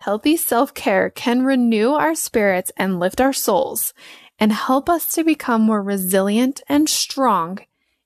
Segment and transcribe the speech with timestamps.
[0.00, 3.92] Healthy self care can renew our spirits and lift our souls
[4.38, 7.58] and help us to become more resilient and strong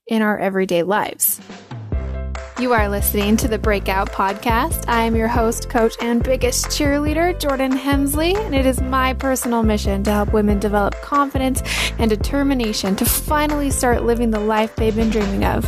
[0.09, 1.41] in our everyday lives.
[2.61, 4.85] You are listening to the Breakout Podcast.
[4.87, 9.65] I am your host, coach, and biggest cheerleader, Jordan Hemsley, and it is my personal
[9.65, 11.63] mission to help women develop confidence
[11.99, 15.65] and determination to finally start living the life they've been dreaming of.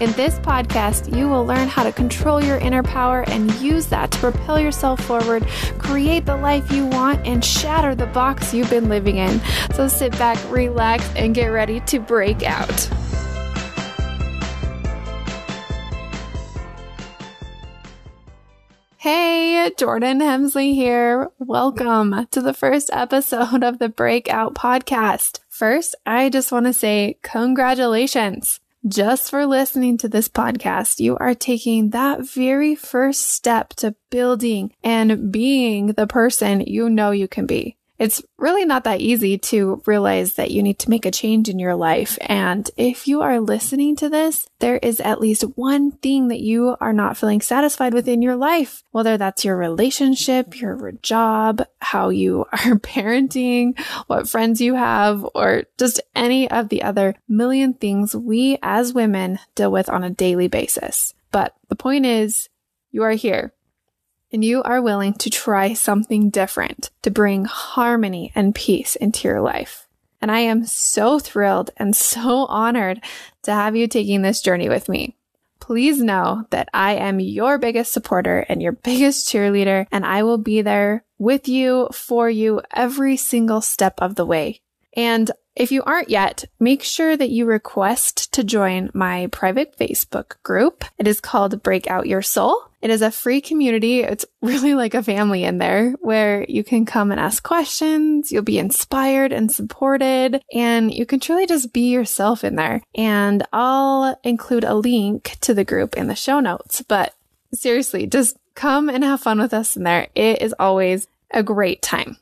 [0.00, 4.10] In this podcast, you will learn how to control your inner power and use that
[4.12, 5.46] to propel yourself forward,
[5.76, 9.38] create the life you want, and shatter the box you've been living in.
[9.74, 12.88] So sit back, relax, and get ready to break out.
[19.02, 21.28] Hey, Jordan Hemsley here.
[21.40, 25.40] Welcome to the first episode of the Breakout Podcast.
[25.48, 28.60] First, I just want to say congratulations.
[28.86, 34.72] Just for listening to this podcast, you are taking that very first step to building
[34.84, 37.76] and being the person you know you can be.
[38.02, 41.60] It's really not that easy to realize that you need to make a change in
[41.60, 42.18] your life.
[42.22, 46.76] And if you are listening to this, there is at least one thing that you
[46.80, 52.08] are not feeling satisfied with in your life, whether that's your relationship, your job, how
[52.08, 58.16] you are parenting, what friends you have, or just any of the other million things
[58.16, 61.14] we as women deal with on a daily basis.
[61.30, 62.48] But the point is,
[62.90, 63.54] you are here
[64.32, 69.40] and you are willing to try something different to bring harmony and peace into your
[69.40, 69.86] life.
[70.20, 73.02] And I am so thrilled and so honored
[73.42, 75.16] to have you taking this journey with me.
[75.60, 80.38] Please know that I am your biggest supporter and your biggest cheerleader, and I will
[80.38, 84.60] be there with you, for you, every single step of the way.
[84.94, 90.42] And if you aren't yet, make sure that you request to join my private Facebook
[90.42, 90.84] group.
[90.98, 92.71] It is called Break Out Your Soul.
[92.82, 94.00] It is a free community.
[94.00, 98.32] It's really like a family in there where you can come and ask questions.
[98.32, 102.82] You'll be inspired and supported and you can truly just be yourself in there.
[102.94, 107.14] And I'll include a link to the group in the show notes, but
[107.54, 110.08] seriously, just come and have fun with us in there.
[110.14, 112.16] It is always a great time.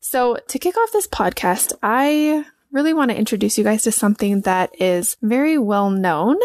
[0.00, 4.40] So, to kick off this podcast, I really want to introduce you guys to something
[4.42, 6.38] that is very well known,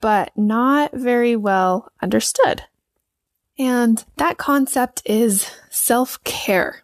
[0.00, 2.64] but not very well understood.
[3.60, 6.82] And that concept is self care.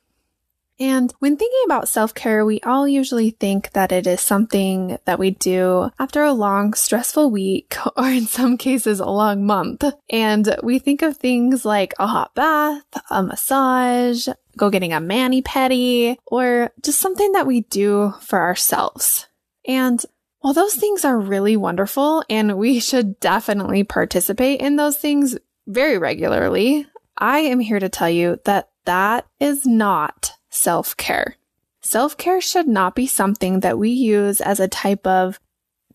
[0.78, 5.18] And when thinking about self care, we all usually think that it is something that
[5.18, 9.84] we do after a long, stressful week, or in some cases, a long month.
[10.10, 15.40] And we think of things like a hot bath, a massage, go getting a mani
[15.40, 19.28] pedi, or just something that we do for ourselves.
[19.66, 20.04] And
[20.40, 25.98] while those things are really wonderful and we should definitely participate in those things very
[25.98, 26.86] regularly,
[27.18, 31.36] I am here to tell you that that is not self care.
[31.80, 35.38] Self care should not be something that we use as a type of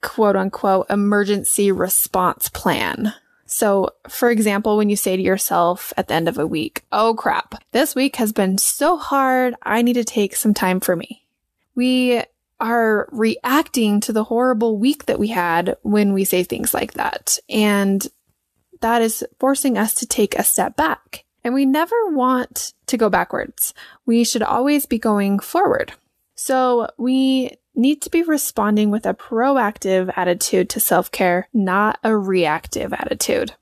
[0.01, 3.13] quote unquote emergency response plan.
[3.45, 7.13] So, for example, when you say to yourself at the end of a week, Oh
[7.13, 9.55] crap, this week has been so hard.
[9.63, 11.25] I need to take some time for me.
[11.75, 12.23] We
[12.61, 17.39] are reacting to the horrible week that we had when we say things like that.
[17.49, 18.07] And
[18.81, 23.09] that is forcing us to take a step back and we never want to go
[23.09, 23.73] backwards.
[24.05, 25.93] We should always be going forward.
[26.35, 32.15] So we need to be responding with a proactive attitude to self care, not a
[32.15, 33.53] reactive attitude.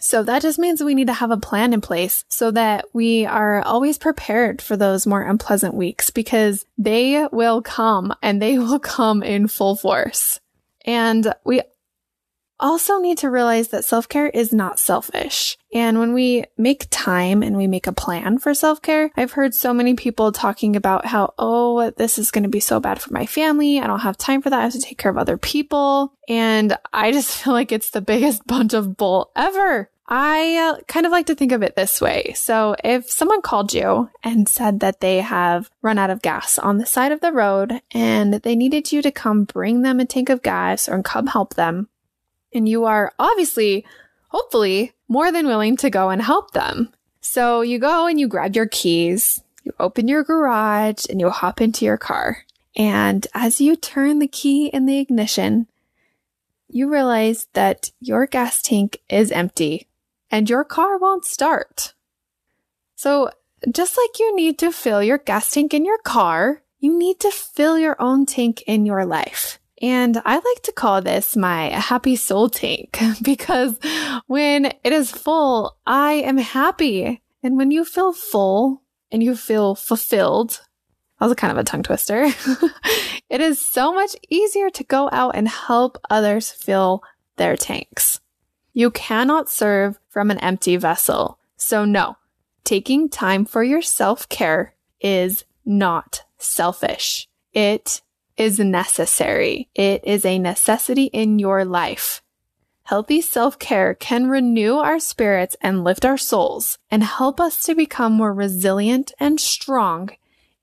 [0.00, 3.26] So that just means we need to have a plan in place so that we
[3.26, 8.78] are always prepared for those more unpleasant weeks because they will come and they will
[8.78, 10.38] come in full force.
[10.84, 11.62] And we
[12.60, 15.56] also need to realize that self care is not selfish.
[15.72, 19.54] And when we make time and we make a plan for self care, I've heard
[19.54, 23.12] so many people talking about how, oh, this is going to be so bad for
[23.12, 23.80] my family.
[23.80, 24.58] I don't have time for that.
[24.60, 26.12] I have to take care of other people.
[26.28, 29.90] And I just feel like it's the biggest bunch of bull ever.
[30.10, 32.32] I uh, kind of like to think of it this way.
[32.34, 36.78] So if someone called you and said that they have run out of gas on
[36.78, 40.30] the side of the road and they needed you to come bring them a tank
[40.30, 41.88] of gas or come help them,
[42.52, 43.84] and you are obviously,
[44.28, 46.92] hopefully, more than willing to go and help them.
[47.20, 51.60] So you go and you grab your keys, you open your garage, and you hop
[51.60, 52.44] into your car.
[52.76, 55.66] And as you turn the key in the ignition,
[56.68, 59.88] you realize that your gas tank is empty
[60.30, 61.94] and your car won't start.
[62.94, 63.30] So
[63.70, 67.30] just like you need to fill your gas tank in your car, you need to
[67.30, 69.58] fill your own tank in your life.
[69.80, 73.78] And I like to call this my happy soul tank because
[74.26, 78.82] when it is full, I am happy And when you feel full
[79.12, 80.60] and you feel fulfilled,
[81.18, 82.24] that was kind of a tongue twister.
[83.30, 87.02] it is so much easier to go out and help others fill
[87.36, 88.20] their tanks.
[88.72, 91.38] You cannot serve from an empty vessel.
[91.56, 92.16] So, no,
[92.64, 97.28] taking time for your self care is not selfish.
[97.52, 98.02] It
[98.38, 99.68] is necessary.
[99.74, 102.22] It is a necessity in your life.
[102.84, 107.74] Healthy self care can renew our spirits and lift our souls and help us to
[107.74, 110.08] become more resilient and strong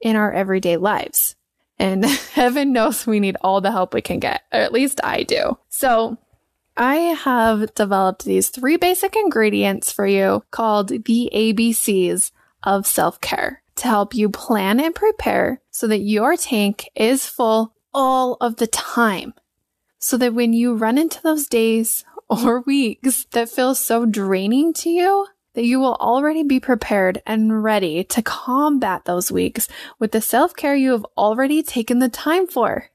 [0.02, 1.36] in our everyday lives.
[1.78, 5.22] And heaven knows we need all the help we can get, or at least I
[5.22, 5.60] do.
[5.70, 6.18] So
[6.76, 12.32] I have developed these three basic ingredients for you called the ABCs
[12.64, 17.74] of self care to help you plan and prepare so that your tank is full
[17.94, 19.34] all of the time.
[20.00, 24.90] So that when you run into those days or weeks that feel so draining to
[24.90, 29.68] you that you will already be prepared and ready to combat those weeks
[30.00, 32.90] with the self care you have already taken the time for.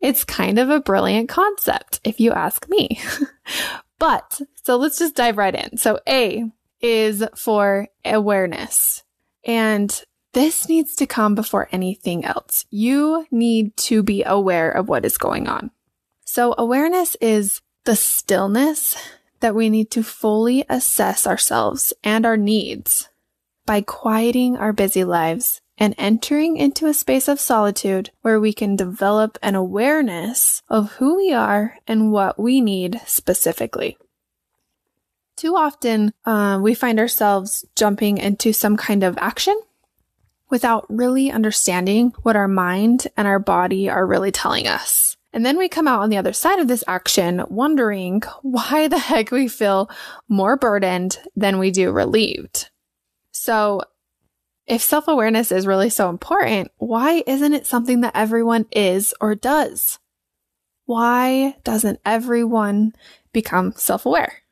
[0.00, 3.00] It's kind of a brilliant concept, if you ask me.
[3.98, 5.78] but so let's just dive right in.
[5.78, 6.44] So A
[6.80, 9.02] is for awareness.
[9.44, 10.02] And
[10.36, 12.66] this needs to come before anything else.
[12.68, 15.70] You need to be aware of what is going on.
[16.26, 18.96] So awareness is the stillness
[19.40, 23.08] that we need to fully assess ourselves and our needs
[23.64, 28.76] by quieting our busy lives and entering into a space of solitude where we can
[28.76, 33.96] develop an awareness of who we are and what we need specifically.
[35.34, 39.58] Too often, uh, we find ourselves jumping into some kind of action
[40.50, 45.16] without really understanding what our mind and our body are really telling us.
[45.32, 48.98] And then we come out on the other side of this action wondering why the
[48.98, 49.90] heck we feel
[50.28, 52.70] more burdened than we do relieved.
[53.32, 53.82] So
[54.66, 59.34] if self awareness is really so important, why isn't it something that everyone is or
[59.34, 59.98] does?
[60.86, 62.94] Why doesn't everyone
[63.32, 64.42] become self aware?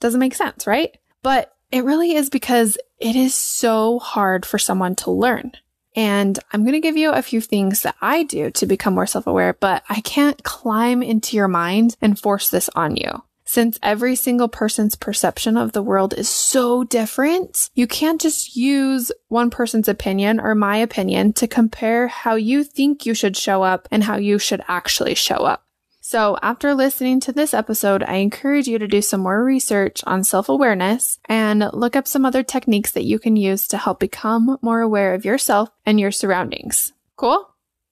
[0.00, 0.96] Doesn't make sense, right?
[1.22, 5.52] But it really is because it is so hard for someone to learn.
[5.94, 9.06] And I'm going to give you a few things that I do to become more
[9.06, 13.22] self aware, but I can't climb into your mind and force this on you.
[13.44, 19.12] Since every single person's perception of the world is so different, you can't just use
[19.28, 23.86] one person's opinion or my opinion to compare how you think you should show up
[23.90, 25.63] and how you should actually show up.
[26.14, 30.22] So after listening to this episode, I encourage you to do some more research on
[30.22, 34.56] self awareness and look up some other techniques that you can use to help become
[34.62, 36.92] more aware of yourself and your surroundings.
[37.16, 37.48] Cool?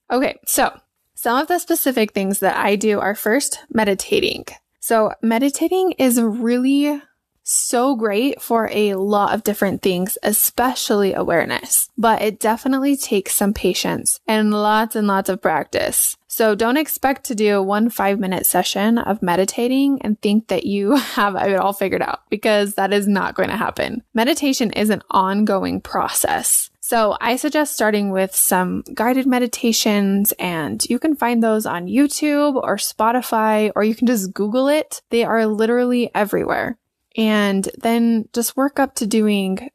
[0.09, 0.39] Okay.
[0.47, 0.73] So
[1.17, 4.45] some of the specific things that I do are first meditating.
[4.79, 7.03] So meditating is really
[7.53, 13.53] so great for a lot of different things, especially awareness, but it definitely takes some
[13.53, 16.17] patience and lots and lots of practice.
[16.29, 20.97] So don't expect to do one five minute session of meditating and think that you
[20.97, 24.03] have it all figured out because that is not going to happen.
[24.15, 26.71] Meditation is an ongoing process.
[26.81, 32.55] So I suggest starting with some guided meditations and you can find those on YouTube
[32.57, 35.01] or Spotify or you can just Google it.
[35.11, 36.77] They are literally everywhere
[37.17, 39.71] and then just work up to doing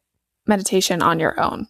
[0.46, 1.68] meditation on your own.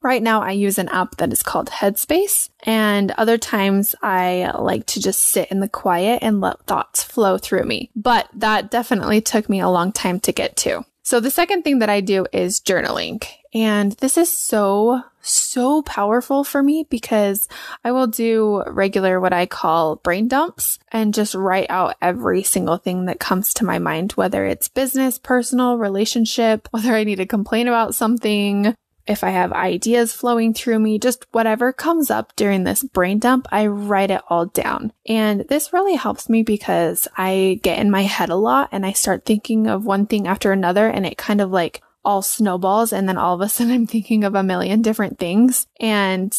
[0.00, 4.86] Right now, I use an app that is called Headspace, and other times I like
[4.86, 7.90] to just sit in the quiet and let thoughts flow through me.
[7.96, 10.84] But that definitely took me a long time to get to.
[11.08, 13.26] So the second thing that I do is journaling.
[13.54, 17.48] And this is so, so powerful for me because
[17.82, 22.76] I will do regular, what I call brain dumps and just write out every single
[22.76, 27.26] thing that comes to my mind, whether it's business, personal, relationship, whether I need to
[27.26, 28.74] complain about something,
[29.08, 33.46] if I have ideas flowing through me, just whatever comes up during this brain dump,
[33.50, 34.92] I write it all down.
[35.06, 38.92] And this really helps me because I get in my head a lot and I
[38.92, 42.92] start thinking of one thing after another and it kind of like all snowballs.
[42.92, 45.66] And then all of a sudden I'm thinking of a million different things.
[45.80, 46.36] And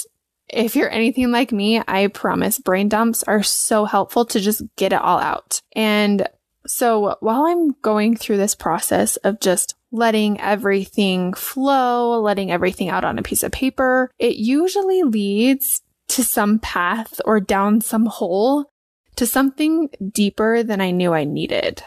[0.47, 4.93] if you're anything like me, I promise brain dumps are so helpful to just get
[4.93, 5.61] it all out.
[5.75, 6.27] And
[6.67, 13.03] so while I'm going through this process of just letting everything flow, letting everything out
[13.03, 18.71] on a piece of paper, it usually leads to some path or down some hole
[19.15, 21.83] to something deeper than I knew I needed.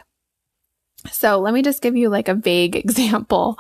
[1.11, 3.59] So let me just give you like a vague example.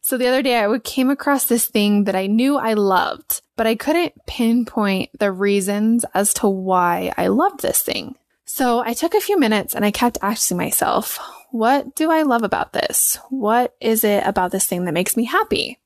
[0.00, 3.66] So the other day I came across this thing that I knew I loved, but
[3.66, 8.14] I couldn't pinpoint the reasons as to why I loved this thing.
[8.46, 11.18] So I took a few minutes and I kept asking myself,
[11.50, 13.18] what do I love about this?
[13.28, 15.80] What is it about this thing that makes me happy?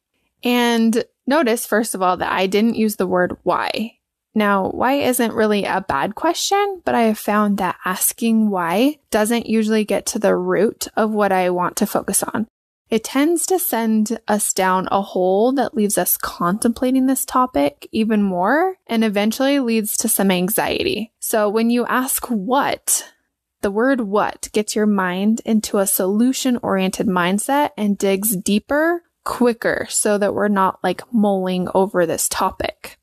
[0.45, 3.97] And notice, first of all, that I didn't use the word why.
[4.35, 9.47] Now, why isn't really a bad question, but I have found that asking why doesn't
[9.47, 12.47] usually get to the root of what I want to focus on.
[12.91, 18.23] It tends to send us down a hole that leaves us contemplating this topic even
[18.23, 21.13] more and eventually leads to some anxiety.
[21.21, 23.13] So when you ask what,
[23.63, 29.87] the word what gets your mind into a solution oriented mindset and digs deeper quicker
[29.89, 32.99] so that we're not like mulling over this topic.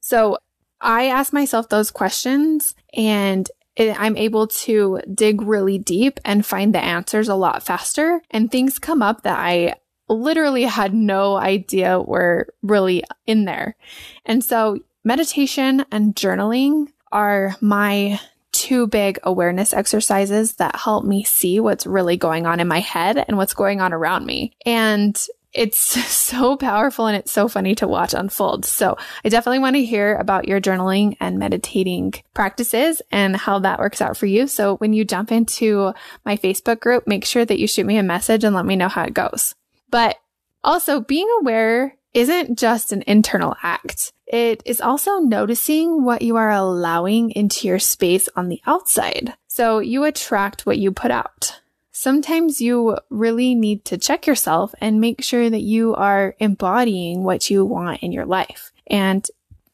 [0.00, 0.38] So
[0.80, 6.74] I ask myself those questions and it, I'm able to dig really deep and find
[6.74, 8.22] the answers a lot faster.
[8.30, 9.74] And things come up that I
[10.08, 13.76] literally had no idea were really in there.
[14.24, 18.20] And so meditation and journaling are my
[18.52, 23.22] two big awareness exercises that help me see what's really going on in my head
[23.28, 24.56] and what's going on around me.
[24.64, 25.20] And
[25.56, 28.64] it's so powerful and it's so funny to watch unfold.
[28.64, 33.78] So I definitely want to hear about your journaling and meditating practices and how that
[33.78, 34.46] works out for you.
[34.46, 35.92] So when you jump into
[36.24, 38.88] my Facebook group, make sure that you shoot me a message and let me know
[38.88, 39.54] how it goes.
[39.90, 40.16] But
[40.62, 44.12] also being aware isn't just an internal act.
[44.26, 49.34] It is also noticing what you are allowing into your space on the outside.
[49.48, 51.60] So you attract what you put out
[51.96, 57.48] sometimes you really need to check yourself and make sure that you are embodying what
[57.48, 58.70] you want in your life.
[58.86, 59.26] And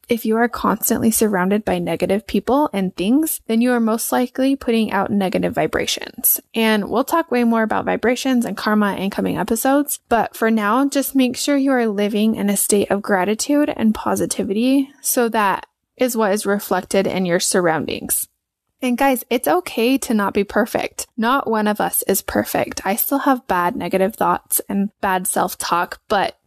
[0.07, 4.55] if you are constantly surrounded by negative people and things, then you are most likely
[4.55, 6.39] putting out negative vibrations.
[6.53, 9.99] And we'll talk way more about vibrations and karma in coming episodes.
[10.07, 13.93] But for now, just make sure you are living in a state of gratitude and
[13.93, 15.65] positivity so that
[15.97, 18.29] is what is reflected in your surroundings.
[18.83, 21.07] And guys, it's okay to not be perfect.
[21.15, 22.85] Not one of us is perfect.
[22.85, 26.37] I still have bad negative thoughts and bad self talk, but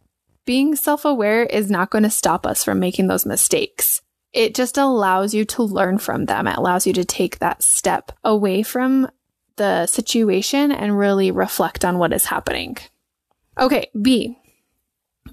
[0.45, 4.03] being self aware is not going to stop us from making those mistakes.
[4.33, 6.45] It just allows you to learn from them.
[6.45, 9.09] It allows you to take that step away from
[9.55, 12.77] the situation and really reflect on what is happening.
[13.57, 14.37] Okay, B.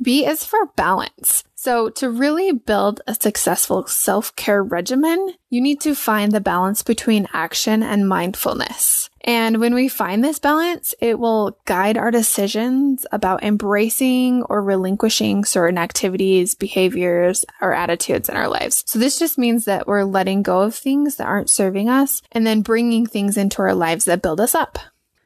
[0.02, 1.44] B is for balance.
[1.64, 6.82] So, to really build a successful self care regimen, you need to find the balance
[6.82, 9.08] between action and mindfulness.
[9.22, 15.46] And when we find this balance, it will guide our decisions about embracing or relinquishing
[15.46, 18.84] certain activities, behaviors, or attitudes in our lives.
[18.86, 22.46] So, this just means that we're letting go of things that aren't serving us and
[22.46, 24.78] then bringing things into our lives that build us up.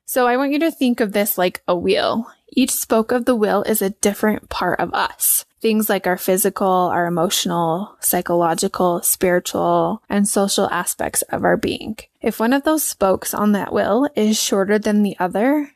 [0.04, 2.30] So, I want you to think of this like a wheel.
[2.58, 5.44] Each spoke of the wheel is a different part of us.
[5.60, 11.98] Things like our physical, our emotional, psychological, spiritual, and social aspects of our being.
[12.20, 15.70] If one of those spokes on that wheel is shorter than the other,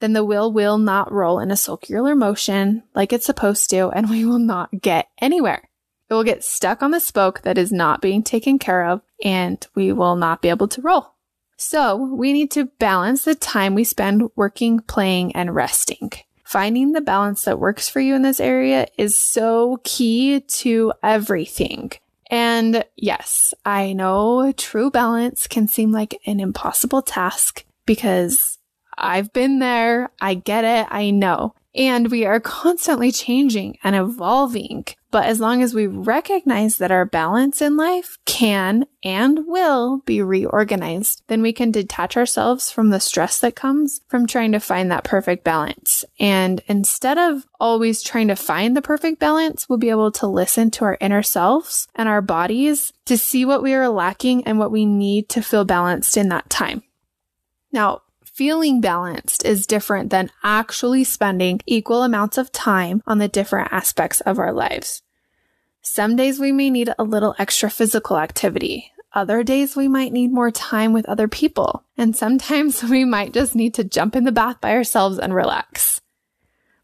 [0.00, 4.08] then the wheel will not roll in a circular motion like it's supposed to, and
[4.08, 5.68] we will not get anywhere.
[6.08, 9.66] It will get stuck on the spoke that is not being taken care of, and
[9.74, 11.13] we will not be able to roll.
[11.56, 16.10] So we need to balance the time we spend working, playing, and resting.
[16.44, 21.92] Finding the balance that works for you in this area is so key to everything.
[22.30, 28.58] And yes, I know true balance can seem like an impossible task because
[28.96, 30.10] I've been there.
[30.20, 30.86] I get it.
[30.90, 31.54] I know.
[31.74, 34.86] And we are constantly changing and evolving.
[35.10, 40.20] But as long as we recognize that our balance in life can and will be
[40.20, 44.90] reorganized, then we can detach ourselves from the stress that comes from trying to find
[44.90, 46.04] that perfect balance.
[46.18, 50.72] And instead of always trying to find the perfect balance, we'll be able to listen
[50.72, 54.72] to our inner selves and our bodies to see what we are lacking and what
[54.72, 56.82] we need to feel balanced in that time.
[57.70, 58.02] Now,
[58.34, 64.20] feeling balanced is different than actually spending equal amounts of time on the different aspects
[64.22, 65.02] of our lives.
[65.82, 68.90] Some days we may need a little extra physical activity.
[69.12, 71.84] Other days we might need more time with other people.
[71.96, 76.00] And sometimes we might just need to jump in the bath by ourselves and relax.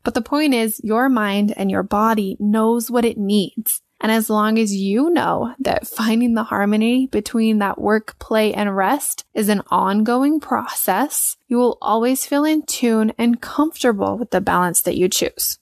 [0.05, 3.83] But the point is your mind and your body knows what it needs.
[4.01, 8.75] And as long as you know that finding the harmony between that work, play, and
[8.75, 14.41] rest is an ongoing process, you will always feel in tune and comfortable with the
[14.41, 15.59] balance that you choose.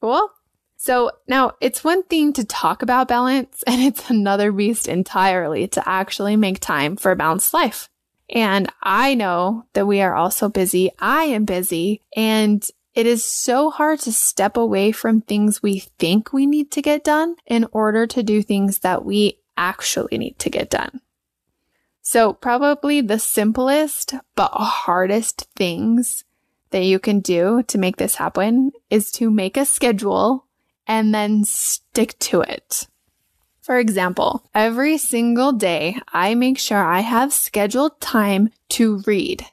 [0.00, 0.28] Cool?
[0.76, 5.88] So now it's one thing to talk about balance and it's another beast entirely to
[5.88, 7.88] actually make time for a balanced life.
[8.30, 10.90] And I know that we are also busy.
[10.98, 12.66] I am busy and
[12.98, 17.04] it is so hard to step away from things we think we need to get
[17.04, 21.00] done in order to do things that we actually need to get done.
[22.02, 26.24] So, probably the simplest but hardest things
[26.70, 30.46] that you can do to make this happen is to make a schedule
[30.84, 32.88] and then stick to it.
[33.60, 39.46] For example, every single day, I make sure I have scheduled time to read.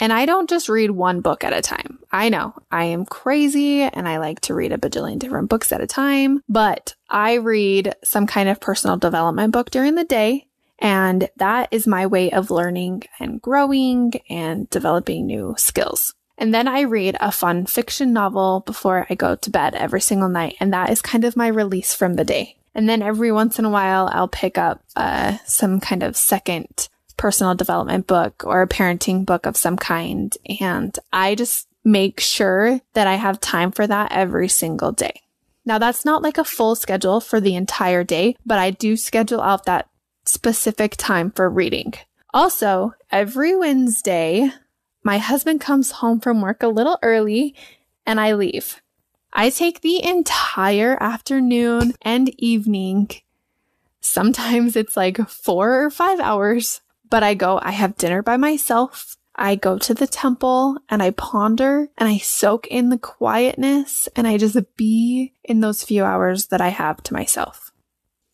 [0.00, 1.98] And I don't just read one book at a time.
[2.10, 5.80] I know I am crazy and I like to read a bajillion different books at
[5.80, 10.46] a time, but I read some kind of personal development book during the day.
[10.78, 16.14] And that is my way of learning and growing and developing new skills.
[16.36, 20.28] And then I read a fun fiction novel before I go to bed every single
[20.28, 20.56] night.
[20.58, 22.56] And that is kind of my release from the day.
[22.74, 26.88] And then every once in a while, I'll pick up uh, some kind of second
[27.16, 30.36] personal development book or a parenting book of some kind.
[30.60, 35.22] And I just make sure that I have time for that every single day.
[35.64, 39.40] Now, that's not like a full schedule for the entire day, but I do schedule
[39.40, 39.88] out that
[40.24, 41.94] specific time for reading.
[42.34, 44.50] Also, every Wednesday,
[45.02, 47.54] my husband comes home from work a little early
[48.06, 48.80] and I leave.
[49.32, 53.08] I take the entire afternoon and evening.
[54.00, 56.81] Sometimes it's like four or five hours
[57.12, 59.18] but I go, I have dinner by myself.
[59.36, 64.26] I go to the temple and I ponder and I soak in the quietness and
[64.26, 67.70] I just be in those few hours that I have to myself.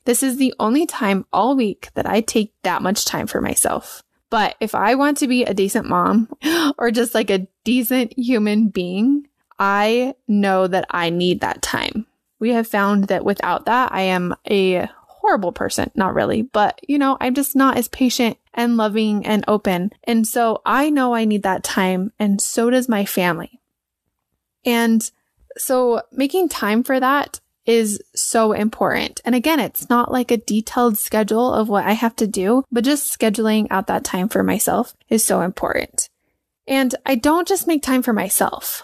[0.04, 4.04] This is the only time all week that I take that much time for myself.
[4.30, 6.28] But if I want to be a decent mom
[6.78, 9.26] or just like a decent human being,
[9.58, 12.06] I know that I need that time.
[12.38, 14.88] We have found that without that, I am a
[15.28, 15.90] horrible person.
[15.94, 19.92] Not really, but you know, I'm just not as patient and loving and open.
[20.02, 23.60] And so I know I need that time, and so does my family.
[24.64, 25.08] And
[25.56, 29.20] so making time for that is so important.
[29.24, 32.82] And again, it's not like a detailed schedule of what I have to do, but
[32.82, 36.08] just scheduling out that time for myself is so important.
[36.66, 38.82] And I don't just make time for myself.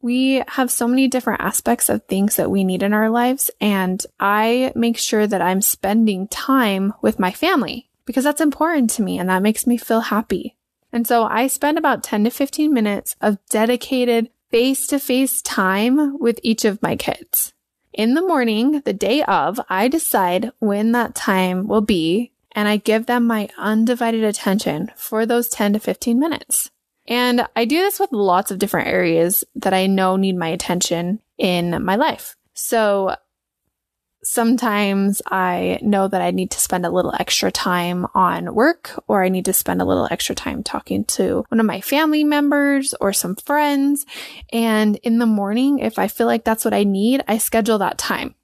[0.00, 3.52] We have so many different aspects of things that we need in our lives.
[3.60, 9.02] And I make sure that I'm spending time with my family because that's important to
[9.02, 10.56] me and that makes me feel happy.
[10.92, 16.18] And so I spend about 10 to 15 minutes of dedicated face to face time
[16.18, 17.54] with each of my kids.
[17.92, 22.76] In the morning, the day of, I decide when that time will be and I
[22.76, 26.70] give them my undivided attention for those 10 to 15 minutes.
[27.08, 31.20] And I do this with lots of different areas that I know need my attention
[31.38, 32.36] in my life.
[32.54, 33.16] So
[34.24, 39.24] sometimes I know that I need to spend a little extra time on work or
[39.24, 42.94] I need to spend a little extra time talking to one of my family members
[43.00, 44.06] or some friends.
[44.52, 47.98] And in the morning, if I feel like that's what I need, I schedule that
[47.98, 48.34] time.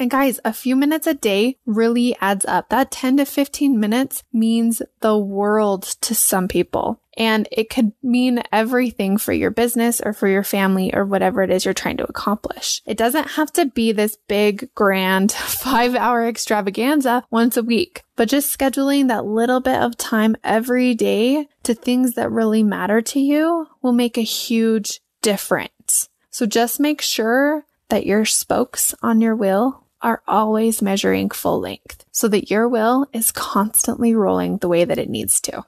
[0.00, 2.70] And guys, a few minutes a day really adds up.
[2.70, 7.02] That 10 to 15 minutes means the world to some people.
[7.18, 11.50] And it could mean everything for your business or for your family or whatever it
[11.50, 12.80] is you're trying to accomplish.
[12.86, 18.30] It doesn't have to be this big, grand five hour extravaganza once a week, but
[18.30, 23.20] just scheduling that little bit of time every day to things that really matter to
[23.20, 26.08] you will make a huge difference.
[26.30, 32.04] So just make sure that your spokes on your wheel are always measuring full length
[32.10, 35.64] so that your wheel is constantly rolling the way that it needs to.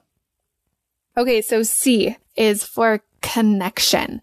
[1.15, 4.21] Okay, so C is for connection.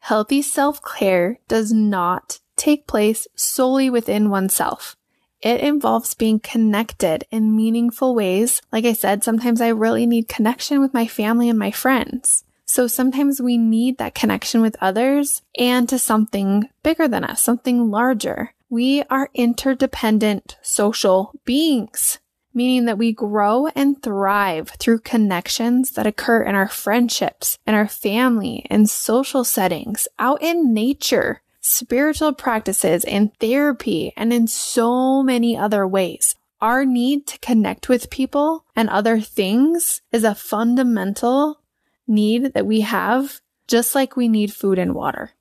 [0.00, 4.96] Healthy self care does not take place solely within oneself.
[5.42, 8.62] It involves being connected in meaningful ways.
[8.70, 12.44] Like I said, sometimes I really need connection with my family and my friends.
[12.64, 17.90] So sometimes we need that connection with others and to something bigger than us, something
[17.90, 18.54] larger.
[18.72, 22.20] We are interdependent social beings,
[22.54, 27.86] meaning that we grow and thrive through connections that occur in our friendships, in our
[27.86, 35.54] family, and social settings, out in nature, spiritual practices, in therapy, and in so many
[35.54, 36.34] other ways.
[36.62, 41.60] Our need to connect with people and other things is a fundamental
[42.06, 45.32] need that we have, just like we need food and water.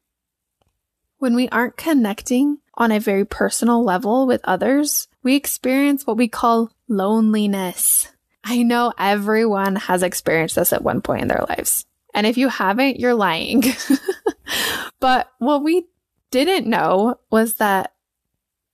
[1.21, 6.27] When we aren't connecting on a very personal level with others, we experience what we
[6.27, 8.07] call loneliness.
[8.43, 11.85] I know everyone has experienced this at one point in their lives.
[12.15, 13.63] And if you haven't, you're lying.
[14.99, 15.85] but what we
[16.31, 17.93] didn't know was that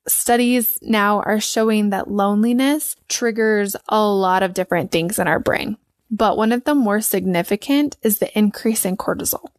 [0.07, 5.75] studies now are showing that loneliness triggers a lot of different things in our brain.
[6.09, 9.49] But one of the more significant is the increase in cortisol.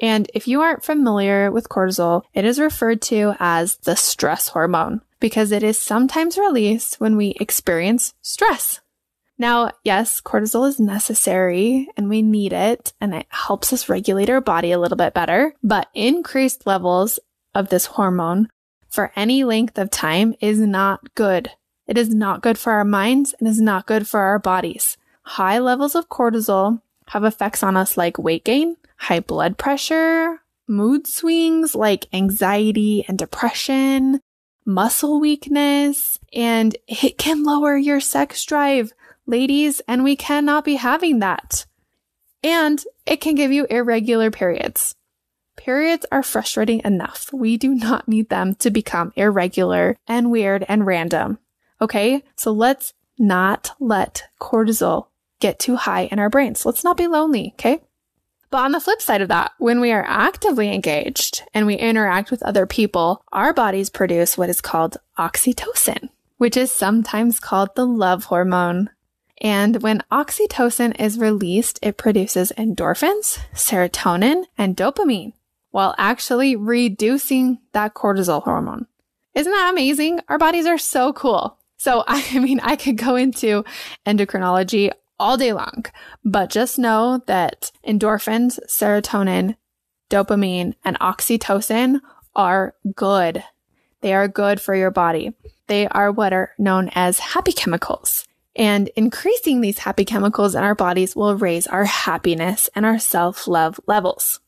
[0.00, 5.00] And if you aren't familiar with cortisol, it is referred to as the stress hormone
[5.20, 8.80] because it is sometimes released when we experience stress.
[9.38, 14.40] Now, yes, cortisol is necessary and we need it and it helps us regulate our
[14.40, 17.18] body a little bit better, but increased levels
[17.54, 18.48] of this hormone
[18.88, 21.50] for any length of time is not good.
[21.86, 24.96] It is not good for our minds and is not good for our bodies.
[25.22, 31.06] High levels of cortisol have effects on us like weight gain, high blood pressure, mood
[31.06, 34.20] swings like anxiety and depression,
[34.64, 38.92] muscle weakness, and it can lower your sex drive,
[39.26, 41.66] ladies, and we cannot be having that.
[42.42, 44.94] And it can give you irregular periods.
[45.56, 47.32] Periods are frustrating enough.
[47.32, 51.38] We do not need them to become irregular and weird and random.
[51.80, 52.22] Okay.
[52.36, 55.06] So let's not let cortisol
[55.40, 56.66] get too high in our brains.
[56.66, 57.52] Let's not be lonely.
[57.54, 57.80] Okay.
[58.50, 62.30] But on the flip side of that, when we are actively engaged and we interact
[62.30, 67.86] with other people, our bodies produce what is called oxytocin, which is sometimes called the
[67.86, 68.90] love hormone.
[69.42, 75.32] And when oxytocin is released, it produces endorphins, serotonin, and dopamine
[75.76, 78.86] while actually reducing that cortisol hormone.
[79.34, 80.20] Isn't that amazing?
[80.28, 81.58] Our bodies are so cool.
[81.76, 83.62] So, I mean, I could go into
[84.06, 85.86] endocrinology all day long.
[86.24, 89.56] But just know that endorphins, serotonin,
[90.10, 92.00] dopamine, and oxytocin
[92.34, 93.42] are good.
[94.00, 95.32] They are good for your body.
[95.66, 98.26] They are what are known as happy chemicals.
[98.54, 103.46] And increasing these happy chemicals in our bodies will raise our happiness and our self
[103.46, 104.40] love levels.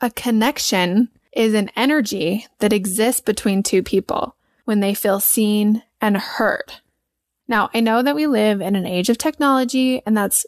[0.00, 6.16] A connection is an energy that exists between two people when they feel seen and
[6.16, 6.74] heard.
[7.46, 10.46] Now, I know that we live in an age of technology and that's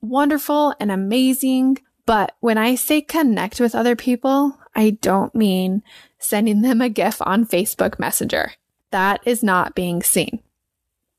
[0.00, 1.78] wonderful and amazing.
[2.06, 5.82] But when I say connect with other people, I don't mean
[6.18, 8.52] sending them a GIF on Facebook Messenger.
[8.90, 10.40] That is not being seen.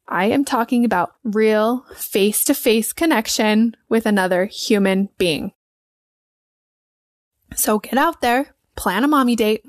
[0.07, 5.51] I am talking about real face to face connection with another human being.
[7.55, 9.63] So get out there, plan a mommy date,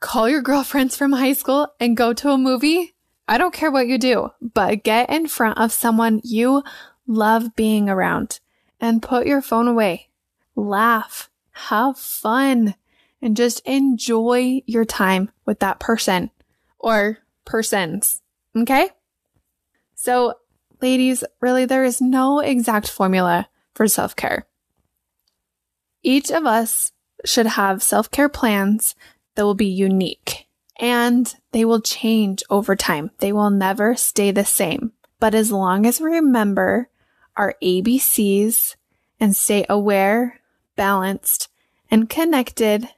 [0.00, 2.94] call your girlfriends from high school and go to a movie
[3.30, 6.64] I don't care what you do, but get in front of someone you
[7.06, 8.40] love being around
[8.80, 10.08] and put your phone away.
[10.56, 12.74] Laugh, have fun,
[13.22, 16.32] and just enjoy your time with that person
[16.80, 18.20] or persons.
[18.56, 18.90] Okay?
[19.94, 20.34] So,
[20.82, 24.48] ladies, really, there is no exact formula for self care.
[26.02, 26.90] Each of us
[27.24, 28.96] should have self care plans
[29.36, 30.48] that will be unique
[30.80, 33.10] and they will change over time.
[33.18, 34.92] They will never stay the same.
[35.20, 36.88] But as long as we remember
[37.36, 38.76] our ABCs
[39.20, 40.40] and stay aware,
[40.76, 41.48] balanced,
[41.90, 42.88] and connected,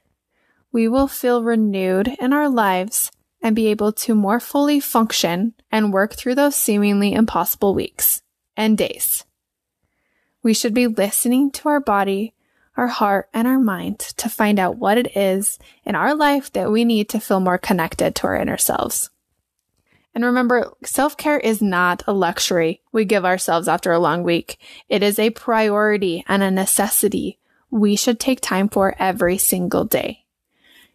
[0.71, 5.91] we will feel renewed in our lives and be able to more fully function and
[5.91, 8.21] work through those seemingly impossible weeks
[8.55, 9.25] and days.
[10.41, 12.33] We should be listening to our body
[12.75, 16.71] our heart, and our mind to find out what it is in our life that
[16.71, 19.09] we need to feel more connected to our inner selves.
[20.15, 24.57] And remember, self care is not a luxury we give ourselves after a long week.
[24.87, 27.39] It is a priority and a necessity
[27.71, 30.25] we should take time for every single day.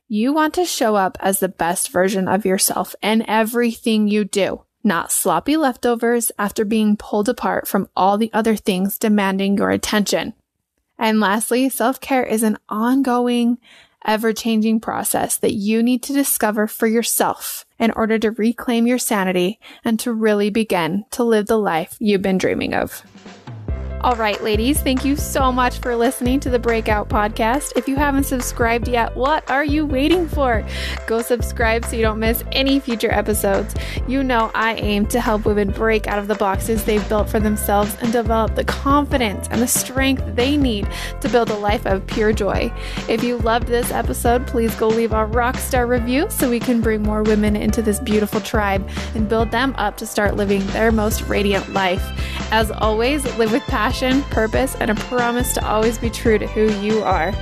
[0.06, 4.62] You want to show up as the best version of yourself in everything you do,
[4.84, 10.32] not sloppy leftovers after being pulled apart from all the other things demanding your attention.
[10.98, 13.58] And lastly, self care is an ongoing,
[14.04, 18.98] ever changing process that you need to discover for yourself in order to reclaim your
[18.98, 23.02] sanity and to really begin to live the life you've been dreaming of.
[24.02, 27.72] All right, ladies, thank you so much for listening to the Breakout Podcast.
[27.74, 30.64] If you haven't subscribed yet, what are you waiting for?
[31.08, 33.74] Go subscribe so you don't miss any future episodes.
[34.06, 37.40] You know, I aim to help women break out of the boxes they've built for
[37.40, 40.88] themselves and develop the confidence and the strength they need
[41.20, 42.72] to build a life of pure joy.
[43.08, 46.80] If you loved this episode, please go leave a rock star review so we can
[46.80, 50.92] bring more women into this beautiful tribe and build them up to start living their
[50.92, 52.04] most radiant life.
[52.52, 56.46] As always, live with passion passion, purpose, and a promise to always be true to
[56.46, 57.32] who you are.